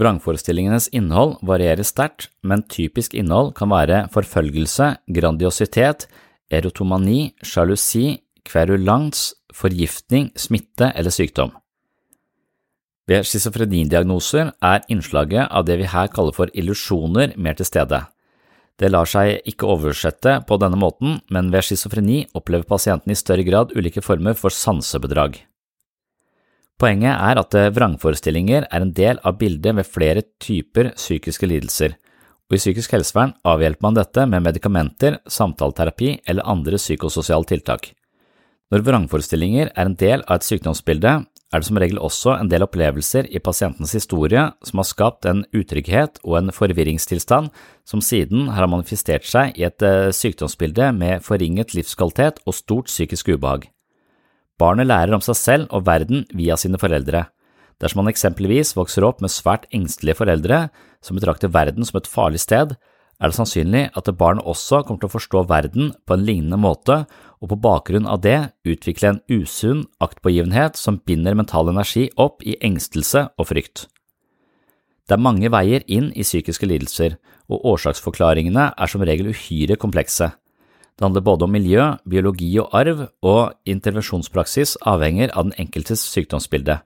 Vrangforestillingenes 0.01 0.89
innhold 0.91 1.37
varierer 1.45 1.85
sterkt, 1.85 2.27
men 2.43 2.65
typisk 2.67 3.13
innhold 3.15 3.53
kan 3.55 3.71
være 3.71 4.07
forfølgelse, 4.11 4.89
grandiositet, 5.15 6.07
erotomani, 6.51 7.31
sjalusi, 7.45 8.17
kverulans, 8.43 9.29
forgiftning, 9.53 10.31
smitte 10.35 10.91
eller 10.91 11.13
sykdom. 11.13 11.53
Ved 13.09 13.25
schizofrenidiagnoser 13.27 14.53
er 14.63 14.83
innslaget 14.91 15.51
av 15.51 15.65
det 15.67 15.75
vi 15.81 15.89
her 15.91 16.07
kaller 16.11 16.35
for 16.35 16.51
illusjoner 16.55 17.33
mer 17.35 17.57
til 17.59 17.67
stede. 17.67 17.99
Det 18.79 18.89
lar 18.89 19.05
seg 19.09 19.43
ikke 19.49 19.67
oversette 19.69 20.39
på 20.47 20.57
denne 20.61 20.79
måten, 20.79 21.19
men 21.29 21.51
ved 21.53 21.67
schizofreni 21.67 22.23
opplever 22.33 22.65
pasienten 22.65 23.11
i 23.13 23.17
større 23.19 23.43
grad 23.45 23.75
ulike 23.75 24.01
former 24.01 24.37
for 24.39 24.55
sansebedrag. 24.55 25.35
Poenget 26.79 27.13
er 27.13 27.39
at 27.39 27.55
vrangforestillinger 27.75 28.65
er 28.65 28.81
en 28.81 28.95
del 28.95 29.19
av 29.23 29.37
bildet 29.39 29.77
ved 29.77 29.87
flere 29.87 30.23
typer 30.41 30.93
psykiske 30.95 31.47
lidelser, 31.47 31.93
og 32.49 32.57
i 32.57 32.61
psykisk 32.61 32.95
helsevern 32.95 33.35
avhjelper 33.47 33.85
man 33.85 33.99
dette 33.99 34.25
med 34.29 34.43
medikamenter, 34.47 35.19
samtaleterapi 35.29 36.15
eller 36.27 36.47
andre 36.49 36.79
psykososiale 36.81 37.47
tiltak. 37.51 37.91
Når 38.73 38.87
vrangforestillinger 38.87 39.69
er 39.75 39.85
en 39.85 39.95
del 39.99 40.23
av 40.25 40.39
et 40.39 40.47
sykdomsbilde, 40.47 41.13
er 41.53 41.61
det 41.61 41.67
som 41.67 41.77
regel 41.77 41.99
også 42.01 42.33
en 42.39 42.49
del 42.49 42.65
opplevelser 42.65 43.27
i 43.29 43.41
pasientens 43.43 43.93
historie 43.93 44.47
som 44.65 44.79
har 44.81 44.87
skapt 44.89 45.27
en 45.29 45.43
utrygghet 45.53 46.17
og 46.23 46.39
en 46.39 46.53
forvirringstilstand 46.55 47.51
som 47.85 48.01
siden 48.01 48.49
har 48.55 48.65
manifestert 48.71 49.27
seg 49.29 49.53
i 49.59 49.67
et 49.67 49.85
eh, 49.85 50.09
sykdomsbilde 50.09 50.89
med 50.97 51.21
forringet 51.25 51.75
livskvalitet 51.77 52.41
og 52.47 52.57
stort 52.57 52.89
psykisk 52.89 53.29
ubehag. 53.35 53.69
Barnet 54.57 54.89
lærer 54.89 55.13
om 55.13 55.21
seg 55.21 55.37
selv 55.37 55.69
og 55.69 55.85
verden 55.85 56.25
via 56.33 56.57
sine 56.57 56.81
foreldre. 56.81 57.27
Dersom 57.81 58.01
man 58.01 58.13
eksempelvis 58.13 58.73
vokser 58.77 59.05
opp 59.05 59.21
med 59.21 59.33
svært 59.33 59.69
engstelige 59.73 60.17
foreldre 60.17 60.67
som 61.05 61.19
betrakter 61.19 61.53
verden 61.53 61.85
som 61.85 61.99
et 61.99 62.09
farlig 62.09 62.41
sted, 62.41 62.73
er 63.21 63.31
det 63.31 63.37
sannsynlig 63.37 63.83
at 63.95 64.09
barnet 64.17 64.45
også 64.49 64.81
kommer 64.83 65.03
til 65.03 65.09
å 65.11 65.15
forstå 65.15 65.43
verden 65.49 65.93
på 66.07 66.15
en 66.15 66.25
lignende 66.27 66.59
måte, 66.59 67.03
og 67.43 67.51
på 67.51 67.59
bakgrunn 67.59 68.07
av 68.07 68.21
det 68.23 68.37
utvikle 68.67 69.13
en 69.13 69.21
usunn 69.31 69.83
aktpågivenhet 70.03 70.79
som 70.79 71.01
binder 71.05 71.35
mental 71.35 71.71
energi 71.71 72.09
opp 72.19 72.43
i 72.47 72.55
engstelse 72.63 73.27
og 73.37 73.49
frykt. 73.49 73.87
Det 75.07 75.17
er 75.17 75.23
mange 75.23 75.51
veier 75.51 75.83
inn 75.91 76.11
i 76.15 76.23
psykiske 76.23 76.67
lidelser, 76.67 77.17
og 77.51 77.65
årsaksforklaringene 77.73 78.69
er 78.71 78.91
som 78.91 79.03
regel 79.03 79.33
uhyre 79.33 79.75
komplekse. 79.79 80.31
Det 80.93 81.03
handler 81.03 81.25
både 81.25 81.47
om 81.47 81.51
miljø, 81.51 81.89
biologi 82.07 82.51
og 82.61 82.71
arv, 82.77 83.07
og 83.25 83.53
intervensjonspraksis 83.67 84.77
avhenger 84.87 85.33
av 85.35 85.49
den 85.49 85.57
enkeltes 85.59 86.05
sykdomsbilde. 86.07 86.79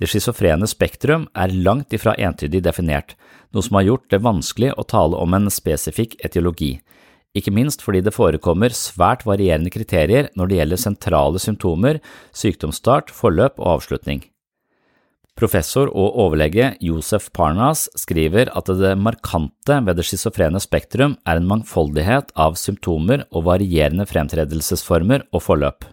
Det 0.00 0.08
schizofrene 0.08 0.66
spektrum 0.70 1.28
er 1.36 1.52
langt 1.52 1.92
ifra 1.92 2.14
entydig 2.16 2.62
definert, 2.64 3.14
noe 3.52 3.64
som 3.64 3.76
har 3.78 3.86
gjort 3.90 4.08
det 4.10 4.22
vanskelig 4.24 4.72
å 4.76 4.86
tale 4.88 5.20
om 5.20 5.36
en 5.36 5.50
spesifikk 5.52 6.16
etiologi, 6.24 6.78
ikke 7.32 7.52
minst 7.54 7.80
fordi 7.84 8.02
det 8.04 8.12
forekommer 8.12 8.74
svært 8.76 9.24
varierende 9.24 9.72
kriterier 9.72 10.28
når 10.36 10.50
det 10.50 10.58
gjelder 10.58 10.80
sentrale 10.82 11.40
symptomer, 11.40 12.00
sykdomsstart, 12.36 13.12
forløp 13.12 13.60
og 13.60 13.78
avslutning. 13.78 14.20
Professor 15.32 15.88
og 15.88 16.18
overlege 16.20 16.74
Josef 16.84 17.30
Parnas 17.32 17.86
skriver 17.96 18.50
at 18.52 18.68
det 18.76 18.92
markante 19.00 19.78
ved 19.86 19.96
det 19.96 20.04
schizofrene 20.04 20.60
spektrum 20.60 21.16
er 21.24 21.40
en 21.40 21.48
mangfoldighet 21.48 22.34
av 22.36 22.58
symptomer 22.60 23.24
og 23.32 23.48
varierende 23.48 24.04
fremtredelsesformer 24.10 25.24
og 25.32 25.46
forløp. 25.46 25.88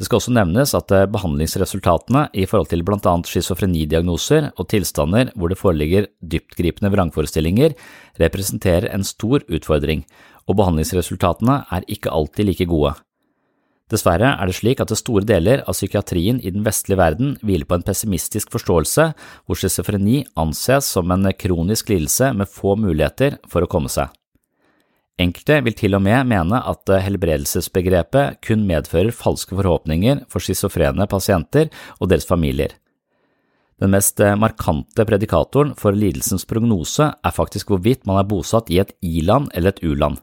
Det 0.00 0.06
skal 0.08 0.16
også 0.16 0.32
nevnes 0.32 0.70
at 0.72 0.92
eh, 0.96 1.04
behandlingsresultatene 1.12 2.22
i 2.32 2.46
forhold 2.48 2.70
til 2.70 2.80
blant 2.88 3.04
annet 3.04 3.28
schizofrenidiagnoser 3.28 4.46
og 4.54 4.70
tilstander 4.72 5.28
hvor 5.36 5.52
det 5.52 5.58
foreligger 5.60 6.06
dyptgripende 6.24 6.88
vrangforestillinger, 6.94 7.74
representerer 8.22 8.88
en 8.94 9.04
stor 9.04 9.44
utfordring, 9.44 10.06
og 10.48 10.56
behandlingsresultatene 10.56 11.58
er 11.68 11.84
ikke 11.92 12.14
alltid 12.16 12.48
like 12.48 12.68
gode. 12.70 12.94
Dessverre 13.92 14.30
er 14.38 14.48
det 14.48 14.56
slik 14.56 14.80
at 14.80 14.94
store 14.96 15.26
deler 15.28 15.66
av 15.68 15.76
psykiatrien 15.76 16.38
i 16.40 16.54
den 16.54 16.64
vestlige 16.64 16.96
verden 17.02 17.34
hviler 17.44 17.68
på 17.68 17.76
en 17.76 17.84
pessimistisk 17.84 18.54
forståelse 18.54 19.10
hvor 19.44 19.60
schizofreni 19.60 20.22
anses 20.40 20.88
som 20.96 21.12
en 21.12 21.28
kronisk 21.36 21.92
lidelse 21.92 22.32
med 22.40 22.48
få 22.48 22.72
muligheter 22.80 23.36
for 23.52 23.66
å 23.66 23.68
komme 23.68 23.92
seg. 23.92 24.08
Enkelte 25.20 25.58
vil 25.66 25.76
til 25.76 25.96
og 25.98 26.00
med 26.04 26.28
mene 26.30 26.60
at 26.64 26.90
helbredelsesbegrepet 27.04 28.38
kun 28.46 28.62
medfører 28.68 29.12
falske 29.12 29.56
forhåpninger 29.58 30.22
for 30.32 30.40
schizofrene 30.40 31.04
pasienter 31.10 31.68
og 31.98 32.08
deres 32.12 32.28
familier. 32.28 32.72
Den 33.80 33.92
mest 33.94 34.20
markante 34.40 35.04
predikatoren 35.08 35.74
for 35.76 35.96
lidelsens 35.96 36.46
prognose 36.48 37.10
er 37.12 37.36
faktisk 37.36 37.72
hvorvidt 37.72 38.06
man 38.08 38.20
er 38.20 38.28
bosatt 38.28 38.68
i 38.72 38.80
et 38.80 38.92
i-land 39.00 39.48
eller 39.56 39.72
et 39.72 39.84
u-land. 39.84 40.20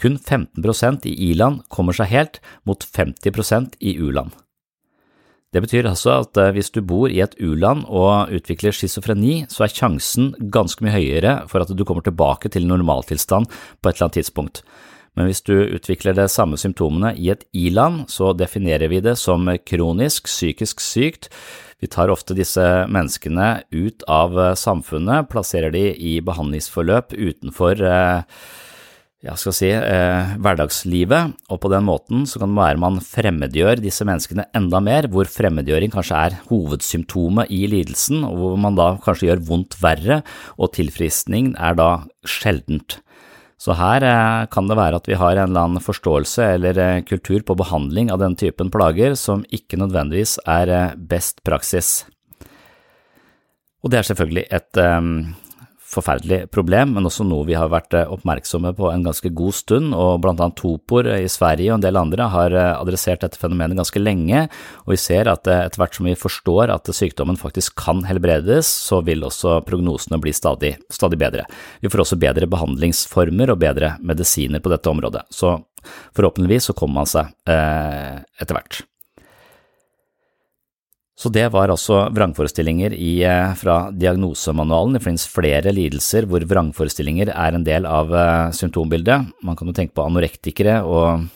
Kun 0.00 0.16
15 0.18 1.04
i 1.04 1.14
i-land 1.30 1.64
kommer 1.68 1.92
seg 1.92 2.12
helt, 2.12 2.40
mot 2.64 2.84
50% 2.84 3.76
i 3.80 3.98
u-land. 3.98 4.30
Det 5.54 5.62
betyr 5.64 5.86
altså 5.88 6.18
at 6.26 6.36
eh, 6.36 6.52
hvis 6.56 6.68
du 6.74 6.82
bor 6.84 7.08
i 7.08 7.22
et 7.24 7.36
u-land 7.40 7.86
og 7.88 8.34
utvikler 8.36 8.74
schizofreni, 8.76 9.46
så 9.48 9.64
er 9.64 9.72
sjansen 9.72 10.34
ganske 10.52 10.84
mye 10.84 10.92
høyere 10.98 11.34
for 11.48 11.64
at 11.64 11.72
du 11.72 11.84
kommer 11.88 12.04
tilbake 12.04 12.50
til 12.52 12.68
normaltilstand 12.68 13.48
på 13.48 13.88
et 13.88 13.96
eller 13.96 14.08
annet 14.08 14.18
tidspunkt. 14.20 14.62
Men 15.16 15.26
hvis 15.26 15.40
du 15.42 15.56
utvikler 15.56 16.14
de 16.14 16.28
samme 16.30 16.60
symptomene 16.60 17.14
i 17.16 17.30
et 17.32 17.46
i-land, 17.56 18.04
så 18.12 18.34
definerer 18.36 18.92
vi 18.92 19.00
det 19.02 19.16
som 19.18 19.48
kronisk 19.66 20.28
psykisk 20.28 20.84
sykt. 20.84 21.30
Vi 21.80 21.88
tar 21.90 22.12
ofte 22.12 22.36
disse 22.36 22.62
menneskene 22.92 23.64
ut 23.72 24.04
av 24.04 24.36
eh, 24.36 24.54
samfunnet, 24.58 25.30
plasserer 25.32 25.72
de 25.72 25.90
i 25.96 26.18
behandlingsforløp 26.28 27.16
utenfor 27.16 27.80
eh, 27.88 28.42
ja, 29.24 29.34
skal 29.34 29.54
si, 29.56 29.68
eh, 29.74 30.34
hverdagslivet, 30.38 31.34
og 31.50 31.58
på 31.62 31.70
den 31.72 31.86
måten 31.88 32.22
så 32.28 32.38
kan 32.38 32.52
det 32.52 32.60
være 32.60 32.82
man 32.84 33.00
fremmedgjør 33.02 33.82
disse 33.82 34.06
menneskene 34.06 34.46
enda 34.54 34.78
mer, 34.84 35.08
hvor 35.10 35.26
fremmedgjøring 35.26 35.90
kanskje 35.90 36.20
er 36.28 36.38
hovedsymptomet 36.50 37.50
i 37.50 37.64
lidelsen, 37.70 38.22
og 38.28 38.36
hvor 38.38 38.60
man 38.62 38.78
da 38.78 38.92
kanskje 39.02 39.32
gjør 39.32 39.42
vondt 39.50 39.78
verre, 39.82 40.22
og 40.54 40.70
tilfriskning 40.78 41.56
er 41.58 41.74
da 41.78 41.90
sjeldent. 42.22 43.00
Så 43.58 43.74
her 43.74 44.06
eh, 44.06 44.44
kan 44.54 44.70
det 44.70 44.78
være 44.78 45.00
at 45.00 45.08
vi 45.10 45.18
har 45.18 45.34
en 45.34 45.50
eller 45.50 45.66
annen 45.66 45.82
forståelse 45.82 46.44
eller 46.54 46.78
eh, 46.78 47.02
kultur 47.02 47.42
på 47.42 47.58
behandling 47.58 48.12
av 48.14 48.22
denne 48.22 48.38
typen 48.38 48.70
plager 48.70 49.18
som 49.18 49.42
ikke 49.50 49.80
nødvendigvis 49.82 50.36
er 50.46 50.70
eh, 50.70 50.94
best 50.94 51.42
praksis. 51.42 52.06
Og 53.82 53.90
det 53.90 53.98
er 53.98 54.06
selvfølgelig 54.06 54.46
et 54.54 54.78
forferdelig 55.88 56.50
problem, 56.52 56.92
men 56.96 57.08
også 57.08 57.24
noe 57.26 57.46
vi 57.48 57.56
har 57.56 57.70
vært 57.72 57.94
eh, 57.96 58.10
oppmerksomme 58.12 58.74
på 58.76 58.90
en 58.92 59.06
ganske 59.06 59.30
god 59.36 59.56
stund, 59.56 59.94
og 59.96 60.20
blant 60.24 60.40
annet 60.44 60.58
Topor 60.60 61.08
i 61.14 61.28
Sverige 61.32 61.72
og 61.72 61.78
en 61.78 61.86
del 61.86 62.00
andre 62.00 62.28
har 62.32 62.56
eh, 62.56 62.74
adressert 62.76 63.24
dette 63.24 63.40
fenomenet 63.40 63.78
ganske 63.78 64.02
lenge, 64.02 64.44
og 64.84 64.92
vi 64.94 65.00
ser 65.00 65.30
at 65.32 65.48
eh, 65.48 65.64
etter 65.64 65.82
hvert 65.82 65.96
som 65.96 66.10
vi 66.10 66.16
forstår 66.18 66.74
at 66.74 66.92
sykdommen 66.92 67.40
faktisk 67.40 67.78
kan 67.80 68.04
helbredes, 68.08 68.68
så 68.68 69.00
vil 69.06 69.24
også 69.28 69.60
prognosene 69.68 70.20
bli 70.22 70.34
stadig, 70.36 70.74
stadig 70.92 71.20
bedre. 71.20 71.48
Vi 71.80 71.92
får 71.92 72.04
også 72.04 72.20
bedre 72.20 72.50
behandlingsformer 72.50 73.54
og 73.54 73.62
bedre 73.64 73.94
medisiner 74.04 74.62
på 74.64 74.72
dette 74.74 74.92
området, 74.92 75.24
så 75.32 75.56
forhåpentligvis 76.16 76.68
så 76.68 76.76
kommer 76.76 77.02
man 77.02 77.10
seg 77.10 77.32
eh, 77.48 78.20
etter 78.42 78.58
hvert. 78.58 78.82
Så 81.18 81.32
det 81.34 81.48
var 81.50 81.66
altså 81.66 82.04
vrangforestillinger 82.14 82.92
i, 82.94 83.24
eh, 83.26 83.54
fra 83.58 83.90
diagnosemanualen. 83.90 84.94
Det 84.94 85.02
finnes 85.02 85.26
flere 85.26 85.72
lidelser 85.74 86.28
hvor 86.30 86.44
vrangforestillinger 86.46 87.32
er 87.34 87.56
en 87.56 87.64
del 87.66 87.88
av 87.90 88.12
uh, 88.14 88.52
symptombildet. 88.54 89.26
Man 89.42 89.56
kan 89.58 89.66
jo 89.66 89.74
tenke 89.74 89.96
på 89.98 90.04
anorektikere 90.06 90.76
og 90.86 91.26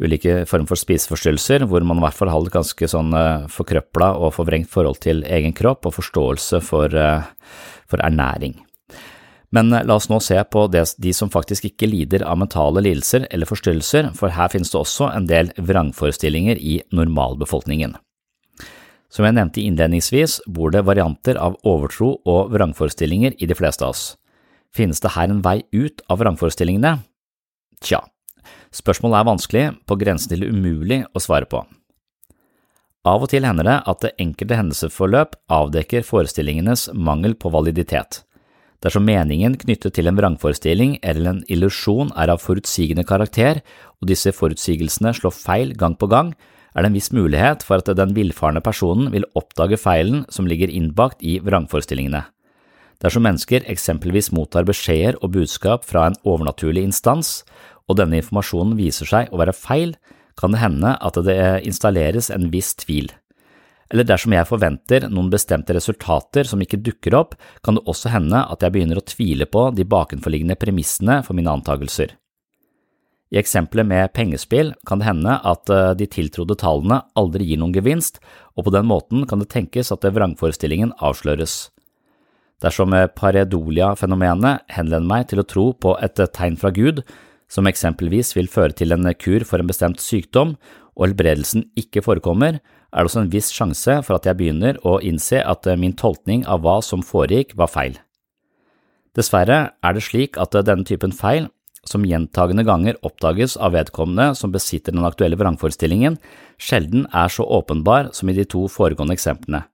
ulike 0.00 0.44
former 0.48 0.68
for 0.68 0.76
spiseforstyrrelser, 0.76 1.64
hvor 1.64 1.80
man 1.80 1.96
i 1.96 2.04
hvert 2.04 2.18
fall 2.18 2.28
har 2.28 2.44
et 2.44 2.52
ganske 2.52 2.90
sånn 2.92 3.16
uh, 3.16 3.48
forkrøpla 3.48 4.10
og 4.20 4.34
forvrengt 4.36 4.68
forhold 4.68 5.00
til 5.00 5.24
egen 5.24 5.56
kropp 5.56 5.88
og 5.88 5.96
forståelse 5.96 6.60
for, 6.60 6.92
for 7.88 8.04
ernæring. 8.04 8.58
Men 9.50 9.72
la 9.72 9.96
oss 9.96 10.10
nå 10.12 10.20
se 10.20 10.36
på 10.44 10.66
det, 10.68 10.84
de 11.00 11.16
som 11.16 11.32
faktisk 11.32 11.72
ikke 11.72 11.88
lider 11.88 12.22
av 12.28 12.36
mentale 12.38 12.84
lidelser 12.84 13.24
eller 13.32 13.48
forstyrrelser, 13.48 14.12
for 14.14 14.36
her 14.36 14.52
finnes 14.52 14.70
det 14.70 14.78
også 14.78 15.08
en 15.08 15.26
del 15.26 15.50
vrangforestillinger 15.56 16.60
i 16.60 16.82
normalbefolkningen. 16.92 17.96
Som 19.10 19.26
jeg 19.26 19.34
nevnte 19.34 19.62
innledningsvis, 19.64 20.38
bor 20.46 20.70
det 20.70 20.84
varianter 20.86 21.38
av 21.42 21.58
overtro 21.66 22.14
og 22.30 22.52
vrangforestillinger 22.54 23.34
i 23.42 23.48
de 23.50 23.56
fleste 23.58 23.84
av 23.84 23.96
oss. 23.96 24.04
Finnes 24.70 25.02
det 25.02 25.16
her 25.16 25.32
en 25.32 25.42
vei 25.42 25.58
ut 25.74 26.02
av 26.06 26.20
vrangforestillingene? 26.22 27.00
Tja, 27.82 28.04
spørsmålet 28.70 29.18
er 29.18 29.28
vanskelig, 29.28 29.66
på 29.86 29.98
grensen 29.98 30.30
til 30.34 30.46
umulig 30.46 31.02
å 31.10 31.22
svare 31.22 31.50
på. 31.50 31.64
Av 33.10 33.22
og 33.24 33.30
til 33.32 33.46
hender 33.48 33.66
det 33.66 33.78
at 33.88 34.02
det 34.04 34.16
enkelte 34.20 34.58
hendelsesforløp 34.58 35.38
avdekker 35.50 36.04
forestillingenes 36.06 36.90
mangel 36.94 37.34
på 37.34 37.50
validitet. 37.50 38.22
Dersom 38.84 39.04
meningen 39.08 39.56
knyttet 39.60 39.96
til 39.96 40.08
en 40.08 40.16
vrangforestilling 40.16 40.98
eller 41.02 41.32
en 41.32 41.42
illusjon 41.52 42.12
er 42.16 42.32
av 42.32 42.40
forutsigende 42.44 43.04
karakter, 43.08 43.60
og 44.00 44.08
disse 44.08 44.32
forutsigelsene 44.36 45.12
slår 45.16 45.34
feil 45.36 45.74
gang 45.76 45.96
på 46.00 46.08
gang, 46.12 46.32
er 46.74 46.82
det 46.82 46.90
en 46.90 46.98
viss 46.98 47.10
mulighet 47.14 47.64
for 47.66 47.82
at 47.82 47.90
den 47.98 48.14
villfarne 48.16 48.62
personen 48.64 49.10
vil 49.14 49.26
oppdage 49.38 49.78
feilen 49.80 50.24
som 50.30 50.46
ligger 50.46 50.70
innbakt 50.70 51.22
i 51.22 51.38
vrangforestillingene. 51.44 52.24
Dersom 53.00 53.24
mennesker 53.24 53.64
eksempelvis 53.72 54.28
mottar 54.36 54.66
beskjeder 54.68 55.16
og 55.24 55.32
budskap 55.38 55.86
fra 55.88 56.06
en 56.10 56.18
overnaturlig 56.28 56.84
instans, 56.84 57.40
og 57.88 57.96
denne 57.98 58.20
informasjonen 58.20 58.76
viser 58.78 59.08
seg 59.08 59.32
å 59.32 59.40
være 59.40 59.56
feil, 59.56 59.96
kan 60.38 60.52
det 60.54 60.60
hende 60.62 60.94
at 61.00 61.18
det 61.24 61.40
installeres 61.68 62.30
en 62.32 62.50
viss 62.52 62.74
tvil. 62.78 63.10
Eller 63.90 64.06
dersom 64.06 64.34
jeg 64.36 64.46
forventer 64.46 65.08
noen 65.10 65.32
bestemte 65.32 65.74
resultater 65.74 66.46
som 66.46 66.60
ikke 66.62 66.78
dukker 66.78 67.16
opp, 67.18 67.34
kan 67.64 67.76
det 67.76 67.86
også 67.90 68.12
hende 68.12 68.44
at 68.46 68.62
jeg 68.62 68.76
begynner 68.76 69.00
å 69.00 69.06
tvile 69.06 69.48
på 69.50 69.66
de 69.74 69.86
bakenforliggende 69.88 70.56
premissene 70.60 71.20
for 71.26 71.34
mine 71.34 71.50
antagelser. 71.50 72.14
I 73.30 73.38
eksempelet 73.38 73.86
med 73.86 74.12
pengespill 74.12 74.72
kan 74.86 74.98
det 74.98 75.06
hende 75.06 75.36
at 75.46 75.70
eh, 75.70 75.92
de 75.94 76.06
tiltrodde 76.10 76.56
tallene 76.58 76.98
aldri 77.18 77.46
gir 77.46 77.60
noen 77.62 77.74
gevinst, 77.76 78.18
og 78.58 78.66
på 78.66 78.72
den 78.74 78.88
måten 78.90 79.22
kan 79.30 79.38
det 79.42 79.52
tenkes 79.54 79.92
at 79.94 80.06
vrangforestillingen 80.06 80.96
avsløres. 80.98 81.68
Dersom 82.60 82.94
eh, 82.96 83.06
paredolia-fenomenet 83.06 84.66
henleder 84.74 85.06
meg 85.06 85.28
til 85.30 85.42
å 85.42 85.46
tro 85.46 85.68
på 85.78 85.94
et 86.02 86.18
eh, 86.18 86.32
tegn 86.34 86.58
fra 86.58 86.72
Gud, 86.74 87.04
som 87.50 87.70
eksempelvis 87.70 88.34
vil 88.34 88.50
føre 88.50 88.74
til 88.74 88.94
en 88.94 89.06
kur 89.14 89.46
for 89.46 89.62
en 89.62 89.70
bestemt 89.70 90.02
sykdom, 90.02 90.56
og 90.98 91.06
helbredelsen 91.06 91.68
ikke 91.78 92.02
forekommer, 92.02 92.58
er 92.90 92.98
det 92.98 93.12
også 93.12 93.22
en 93.22 93.30
viss 93.30 93.52
sjanse 93.54 94.00
for 94.02 94.18
at 94.18 94.26
jeg 94.26 94.38
begynner 94.40 94.78
å 94.82 94.98
innse 95.06 95.38
at 95.38 95.70
min 95.78 95.94
tolkning 95.94 96.42
av 96.50 96.64
hva 96.66 96.80
som 96.82 97.06
foregikk, 97.06 97.54
var 97.54 97.70
feil. 97.70 97.94
Dessverre 99.14 99.60
er 99.70 99.94
det 99.94 100.02
slik 100.02 100.38
at 100.38 100.54
denne 100.66 100.86
typen 100.86 101.14
feil 101.14 101.46
som 101.86 102.04
gjentagende 102.04 102.64
ganger 102.66 102.98
oppdages 103.06 103.56
av 103.56 103.74
vedkommende 103.74 104.34
som 104.38 104.52
besitter 104.52 104.94
den 104.94 105.06
aktuelle 105.06 105.38
vrangforestillingen, 105.40 106.18
sjelden 106.60 107.06
er 107.12 107.32
så 107.32 107.46
åpenbar 107.46 108.12
som 108.16 108.30
i 108.30 108.36
de 108.36 108.44
to 108.44 108.66
foregående 108.68 109.16
eksemplene. 109.16 109.64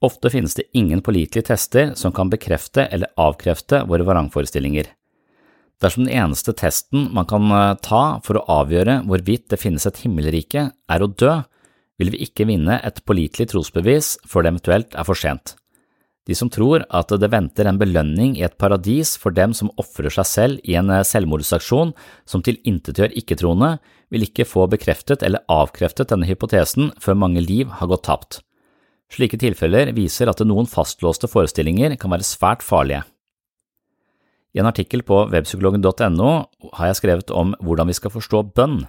Ofte 0.00 0.30
finnes 0.32 0.56
det 0.56 0.68
ingen 0.72 1.02
pålitelige 1.04 1.50
tester 1.50 1.92
som 1.94 2.12
kan 2.16 2.30
bekrefte 2.32 2.86
eller 2.88 3.12
avkrefte 3.20 3.82
våre 3.88 4.06
vrangforestillinger. 4.08 4.88
Dersom 5.80 6.04
den 6.04 6.12
eneste 6.12 6.52
testen 6.56 7.08
man 7.16 7.28
kan 7.28 7.48
eh, 7.56 7.76
ta 7.84 8.20
for 8.24 8.36
å 8.36 8.44
avgjøre 8.60 9.00
hvorvidt 9.08 9.48
det 9.52 9.60
finnes 9.60 9.86
et 9.88 10.00
himmelrike, 10.04 10.66
er 10.72 11.02
å 11.02 11.08
dø, 11.08 11.38
vil 12.00 12.12
vi 12.12 12.24
ikke 12.24 12.46
vinne 12.48 12.78
et 12.84 13.00
pålitelig 13.08 13.50
trosbevis 13.52 14.14
før 14.28 14.44
det 14.44 14.54
eventuelt 14.54 14.96
er 14.96 15.08
for 15.08 15.16
sent. 15.16 15.54
De 16.30 16.36
som 16.38 16.46
tror 16.46 16.84
at 16.94 17.10
det 17.10 17.28
venter 17.32 17.66
en 17.66 17.78
belønning 17.80 18.36
i 18.38 18.44
et 18.46 18.54
paradis 18.60 19.16
for 19.18 19.34
dem 19.34 19.50
som 19.56 19.72
ofrer 19.82 20.12
seg 20.14 20.28
selv 20.30 20.60
i 20.62 20.76
en 20.78 20.92
eh, 20.94 21.02
selvmordsaksjon 21.02 21.90
som 22.22 22.44
tilintetgjør 22.46 23.16
ikke-troende, 23.18 23.72
vil 24.14 24.26
ikke 24.28 24.46
få 24.46 24.68
bekreftet 24.70 25.24
eller 25.26 25.42
avkreftet 25.50 26.12
denne 26.12 26.28
hypotesen 26.30 26.92
før 27.02 27.18
mange 27.18 27.42
liv 27.42 27.74
har 27.80 27.90
gått 27.90 28.06
tapt. 28.06 28.40
Slike 29.10 29.40
tilfeller 29.42 29.90
viser 29.96 30.30
at 30.30 30.42
noen 30.46 30.70
fastlåste 30.70 31.26
forestillinger 31.26 31.98
kan 31.98 32.14
være 32.14 32.28
svært 32.28 32.62
farlige. 32.62 33.02
I 34.54 34.62
en 34.62 34.70
artikkel 34.70 35.02
på 35.06 35.24
webpsykologen.no 35.34 36.30
har 36.78 36.90
jeg 36.92 37.00
skrevet 37.02 37.34
om 37.34 37.56
hvordan 37.58 37.90
vi 37.90 37.98
skal 37.98 38.14
forstå 38.14 38.44
bønn. 38.54 38.84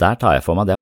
Der 0.00 0.16
tar 0.20 0.38
jeg 0.38 0.48
for 0.48 0.56
meg 0.56 0.72
det 0.72 0.81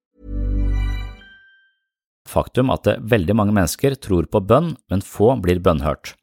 Faktum 2.27 2.69
at 2.73 2.87
veldig 3.01 3.35
mange 3.37 3.55
mennesker 3.55 3.95
tror 3.97 4.27
på 4.29 4.41
bønn, 4.45 4.75
men 4.91 5.01
få 5.05 5.33
blir 5.41 5.61
bønnhørt. 5.63 6.13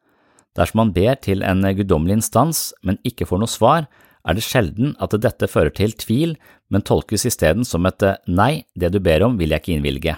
Dersom 0.59 0.83
man 0.83 0.93
ber 0.95 1.19
til 1.23 1.43
en 1.47 1.63
guddommelig 1.63 2.21
instans, 2.21 2.73
men 2.83 3.01
ikke 3.07 3.27
får 3.29 3.43
noe 3.43 3.51
svar, 3.51 3.89
er 4.29 4.37
det 4.37 4.45
sjelden 4.45 4.95
at 5.03 5.15
dette 5.23 5.49
fører 5.49 5.73
til 5.75 5.95
tvil, 5.97 6.37
men 6.69 6.85
tolkes 6.85 7.25
isteden 7.29 7.65
som 7.65 7.87
et 7.89 8.03
nei, 8.27 8.65
det 8.75 8.93
du 8.93 8.99
ber 9.01 9.25
om 9.27 9.39
vil 9.39 9.55
jeg 9.55 9.63
ikke 9.63 9.77
innvilge. 9.77 10.17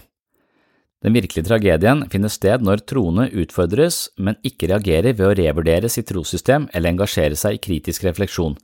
Den 1.01 1.15
virkelige 1.17 1.47
tragedien 1.49 2.03
finner 2.13 2.33
sted 2.33 2.65
når 2.65 2.83
troende 2.91 3.31
utfordres, 3.33 4.11
men 4.21 4.37
ikke 4.45 4.69
reagerer 4.69 5.15
ved 5.17 5.31
å 5.31 5.37
revurdere 5.39 5.89
sitt 5.89 6.11
trossystem 6.11 6.67
eller 6.75 6.93
engasjere 6.93 7.39
seg 7.41 7.57
i 7.57 7.63
kritisk 7.63 8.05
refleksjon. 8.05 8.59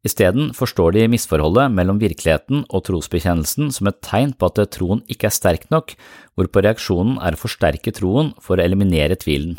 Isteden 0.00 0.54
forstår 0.56 0.94
de 0.96 1.08
misforholdet 1.12 1.72
mellom 1.76 1.98
virkeligheten 2.00 2.62
og 2.72 2.86
trosbekjennelsen 2.86 3.68
som 3.74 3.90
et 3.90 3.98
tegn 4.00 4.32
på 4.32 4.48
at 4.48 4.60
troen 4.72 5.02
ikke 5.12 5.28
er 5.28 5.34
sterk 5.36 5.66
nok, 5.72 5.92
hvorpå 6.40 6.62
reaksjonen 6.64 7.18
er 7.20 7.36
å 7.36 7.40
forsterke 7.40 7.92
troen 7.92 8.32
for 8.40 8.56
å 8.56 8.64
eliminere 8.64 9.18
tvilen. 9.20 9.58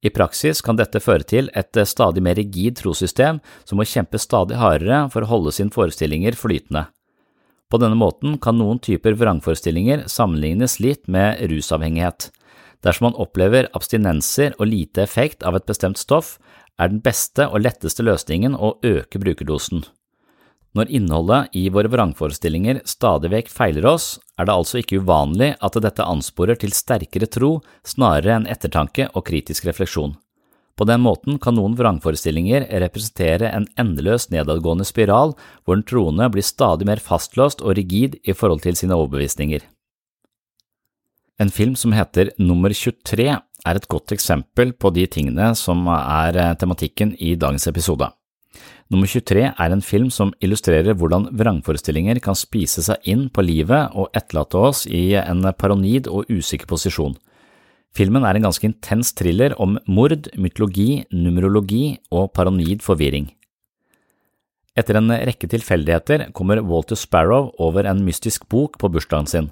I 0.00 0.08
praksis 0.08 0.62
kan 0.64 0.78
dette 0.80 1.02
føre 1.04 1.26
til 1.28 1.50
et 1.52 1.76
stadig 1.84 2.22
mer 2.24 2.38
rigid 2.40 2.78
trossystem 2.80 3.42
som 3.68 3.76
må 3.76 3.84
kjempe 3.84 4.16
stadig 4.16 4.56
hardere 4.56 5.02
for 5.12 5.26
å 5.26 5.28
holde 5.28 5.52
sine 5.52 5.74
forestillinger 5.74 6.38
flytende. 6.40 6.86
På 7.70 7.78
denne 7.78 8.00
måten 8.00 8.38
kan 8.42 8.56
noen 8.58 8.80
typer 8.82 9.14
vrangforestillinger 9.20 10.08
sammenlignes 10.10 10.78
litt 10.80 11.04
med 11.04 11.44
rusavhengighet. 11.52 12.30
Dersom 12.80 13.10
man 13.10 13.18
opplever 13.20 13.68
abstinenser 13.76 14.56
og 14.56 14.70
lite 14.72 15.04
effekt 15.04 15.44
av 15.44 15.58
et 15.58 15.68
bestemt 15.68 16.00
stoff, 16.00 16.38
er 16.80 16.92
den 16.92 17.02
beste 17.04 17.46
og 17.50 17.60
letteste 17.66 18.04
løsningen 18.06 18.56
å 18.56 18.78
øke 18.86 19.20
brukerdosen. 19.20 19.84
Når 20.78 20.92
innholdet 20.94 21.56
i 21.58 21.64
våre 21.74 21.90
vrangforestillinger 21.90 22.84
stadig 22.86 23.32
vekk 23.32 23.48
feiler 23.50 23.88
oss, 23.90 24.20
er 24.38 24.46
det 24.46 24.54
altså 24.54 24.78
ikke 24.78 25.00
uvanlig 25.02 25.56
at 25.58 25.78
dette 25.82 26.06
ansporer 26.06 26.58
til 26.60 26.72
sterkere 26.74 27.26
tro 27.26 27.56
snarere 27.82 28.36
enn 28.38 28.46
ettertanke 28.50 29.08
og 29.10 29.26
kritisk 29.26 29.66
refleksjon. 29.66 30.14
På 30.78 30.86
den 30.88 31.02
måten 31.04 31.36
kan 31.42 31.58
noen 31.58 31.74
vrangforestillinger 31.76 32.68
representere 32.80 33.50
en 33.50 33.66
endeløs 33.82 34.30
nedadgående 34.32 34.86
spiral 34.88 35.34
hvor 35.64 35.76
den 35.76 35.84
troende 35.84 36.30
blir 36.32 36.46
stadig 36.46 36.86
mer 36.88 37.02
fastlåst 37.02 37.60
og 37.60 37.74
rigid 37.76 38.16
i 38.22 38.32
forhold 38.32 38.62
til 38.64 38.78
sine 38.78 38.96
overbevisninger. 38.96 39.66
En 41.40 41.50
film 41.52 41.74
som 41.76 41.92
heter 41.96 42.30
Nummer 42.38 42.72
23 42.72 43.26
er 43.66 43.76
et 43.78 43.88
godt 43.90 44.14
eksempel 44.14 44.72
på 44.72 44.92
de 44.94 45.06
tingene 45.10 45.52
som 45.58 45.86
er 45.90 46.38
tematikken 46.60 47.14
i 47.18 47.34
dagens 47.34 47.66
episode. 47.70 48.08
Nummer 48.90 49.06
23 49.06 49.42
er 49.46 49.70
en 49.70 49.82
film 49.86 50.08
som 50.10 50.32
illustrerer 50.42 50.96
hvordan 50.98 51.28
vrangforestillinger 51.38 52.18
kan 52.24 52.34
spise 52.34 52.82
seg 52.82 53.04
inn 53.06 53.28
på 53.30 53.44
livet 53.46 53.94
og 53.94 54.10
etterlate 54.18 54.58
oss 54.58 54.86
i 54.90 55.12
en 55.20 55.46
paranoid 55.54 56.10
og 56.10 56.26
usikker 56.26 56.66
posisjon. 56.70 57.14
Filmen 57.94 58.26
er 58.26 58.38
en 58.38 58.48
ganske 58.48 58.66
intens 58.66 59.12
thriller 59.18 59.54
om 59.62 59.76
mord, 59.86 60.26
mytologi, 60.38 61.04
numerologi 61.14 62.00
og 62.10 62.32
paranoid 62.34 62.82
forvirring. 62.82 63.30
Etter 64.78 64.98
en 64.98 65.10
rekke 65.10 65.50
tilfeldigheter 65.50 66.28
kommer 66.34 66.62
Walter 66.62 66.98
Sparrow 66.98 67.50
over 67.62 67.86
en 67.86 68.02
mystisk 68.06 68.46
bok 68.50 68.78
på 68.78 68.90
bursdagen 68.90 69.30
sin. 69.30 69.50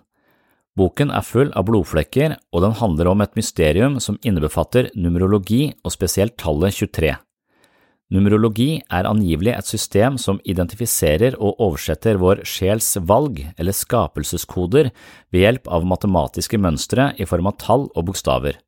Boken 0.78 1.10
er 1.10 1.24
full 1.26 1.48
av 1.58 1.66
blodflekker, 1.66 2.36
og 2.54 2.62
den 2.62 2.76
handler 2.78 3.10
om 3.10 3.22
et 3.24 3.34
mysterium 3.38 3.96
som 4.02 4.18
innebefatter 4.22 4.92
numerologi 4.94 5.72
og 5.82 5.94
spesielt 5.94 6.36
tallet 6.38 6.76
23. 6.76 7.16
Numerologi 8.14 8.78
er 8.94 9.08
angivelig 9.08 9.52
et 9.56 9.68
system 9.68 10.16
som 10.22 10.38
identifiserer 10.48 11.34
og 11.36 11.58
oversetter 11.64 12.20
vår 12.22 12.44
sjels 12.48 12.94
valg 13.10 13.42
eller 13.58 13.76
skapelseskoder 13.76 14.92
ved 15.34 15.44
hjelp 15.44 15.68
av 15.68 15.84
matematiske 15.88 16.60
mønstre 16.62 17.10
i 17.18 17.26
form 17.28 17.50
av 17.50 17.58
tall 17.60 17.90
og 17.90 18.08
bokstaver. 18.08 18.62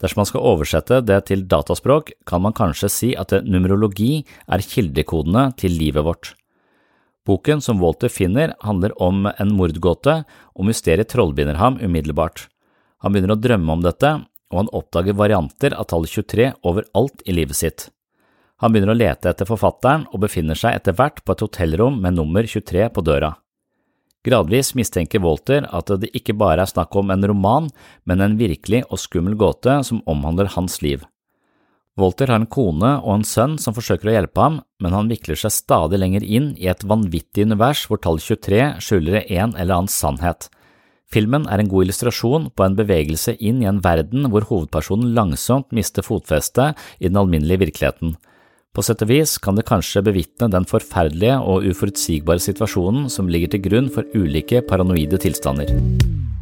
Dersom 0.00 0.22
man 0.22 0.30
skal 0.30 0.48
oversette 0.48 1.02
det 1.04 1.20
til 1.28 1.44
dataspråk, 1.50 2.14
kan 2.26 2.42
man 2.42 2.56
kanskje 2.56 2.90
si 2.90 3.14
at 3.18 3.34
numerologi 3.44 4.24
er 4.46 4.64
kildekodene 4.64 5.50
til 5.58 5.74
livet 5.74 6.06
vårt. 6.06 6.37
Boken 7.28 7.60
som 7.60 7.80
Walter 7.82 8.08
finner, 8.08 8.54
handler 8.64 8.94
om 9.02 9.26
en 9.28 9.50
mordgåte, 9.52 10.22
og 10.56 10.64
mysteriet 10.64 11.10
trollbinder 11.12 11.58
ham 11.60 11.76
umiddelbart. 11.76 12.46
Han 13.04 13.12
begynner 13.12 13.34
å 13.36 13.42
drømme 13.42 13.74
om 13.74 13.82
dette, 13.84 14.14
og 14.48 14.62
han 14.62 14.70
oppdager 14.72 15.16
varianter 15.18 15.76
av 15.76 15.90
tallet 15.90 16.14
23 16.14 16.46
overalt 16.64 17.20
i 17.28 17.34
livet 17.36 17.58
sitt. 17.58 17.90
Han 18.64 18.72
begynner 18.72 18.94
å 18.94 18.98
lete 18.98 19.28
etter 19.28 19.46
forfatteren 19.46 20.06
og 20.08 20.22
befinner 20.24 20.56
seg 20.56 20.78
etter 20.78 20.96
hvert 20.96 21.20
på 21.20 21.36
et 21.36 21.44
hotellrom 21.44 22.00
med 22.00 22.16
nummer 22.16 22.48
23 22.48 22.88
på 22.96 23.04
døra. 23.04 23.34
Gradvis 24.24 24.72
mistenker 24.74 25.20
Walter 25.22 25.68
at 25.68 25.92
det 26.00 26.10
ikke 26.16 26.34
bare 26.34 26.64
er 26.64 26.72
snakk 26.72 26.96
om 26.96 27.12
en 27.12 27.28
roman, 27.28 27.68
men 28.08 28.24
en 28.24 28.40
virkelig 28.40 28.82
og 28.88 28.98
skummel 29.04 29.36
gåte 29.38 29.78
som 29.86 30.00
omhandler 30.10 30.50
hans 30.56 30.80
liv. 30.82 31.04
Walter 31.98 32.30
har 32.30 32.38
en 32.38 32.46
kone 32.46 32.92
og 33.00 33.10
en 33.16 33.26
sønn 33.26 33.56
som 33.58 33.74
forsøker 33.74 34.10
å 34.10 34.14
hjelpe 34.14 34.42
ham, 34.42 34.60
men 34.78 34.94
han 34.94 35.08
vikler 35.10 35.38
seg 35.38 35.50
stadig 35.50 35.98
lenger 35.98 36.22
inn 36.22 36.52
i 36.54 36.68
et 36.70 36.84
vanvittig 36.86 37.48
univers 37.48 37.82
hvor 37.88 37.98
tallet 38.02 38.22
23 38.22 38.60
skjuler 38.84 39.24
en 39.24 39.56
eller 39.56 39.74
annen 39.80 39.90
sannhet. 39.90 40.46
Filmen 41.10 41.48
er 41.48 41.62
en 41.62 41.70
god 41.72 41.86
illustrasjon 41.86 42.50
på 42.54 42.64
en 42.66 42.76
bevegelse 42.78 43.34
inn 43.40 43.62
i 43.64 43.68
en 43.70 43.80
verden 43.82 44.28
hvor 44.30 44.46
hovedpersonen 44.46 45.14
langsomt 45.16 45.72
mister 45.74 46.04
fotfestet 46.06 46.78
i 47.00 47.08
den 47.08 47.18
alminnelige 47.18 47.64
virkeligheten. 47.64 48.14
På 48.76 48.84
sett 48.84 49.02
og 49.02 49.10
vis 49.10 49.34
kan 49.42 49.56
det 49.58 49.66
kanskje 49.66 50.04
bevitne 50.06 50.50
den 50.52 50.68
forferdelige 50.68 51.40
og 51.40 51.66
uforutsigbare 51.66 52.44
situasjonen 52.44 53.08
som 53.10 53.32
ligger 53.32 53.56
til 53.56 53.64
grunn 53.64 53.90
for 53.90 54.06
ulike 54.14 54.62
paranoide 54.68 55.18
tilstander. 55.24 55.72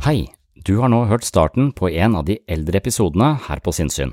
Hei, 0.04 0.26
du 0.66 0.76
har 0.82 0.92
nå 0.92 1.06
hørt 1.08 1.24
starten 1.24 1.70
på 1.72 1.94
en 1.94 2.18
av 2.18 2.26
de 2.28 2.40
eldre 2.50 2.82
episodene 2.82 3.36
her 3.46 3.62
på 3.64 3.72
Sinnsyn. 3.72 4.12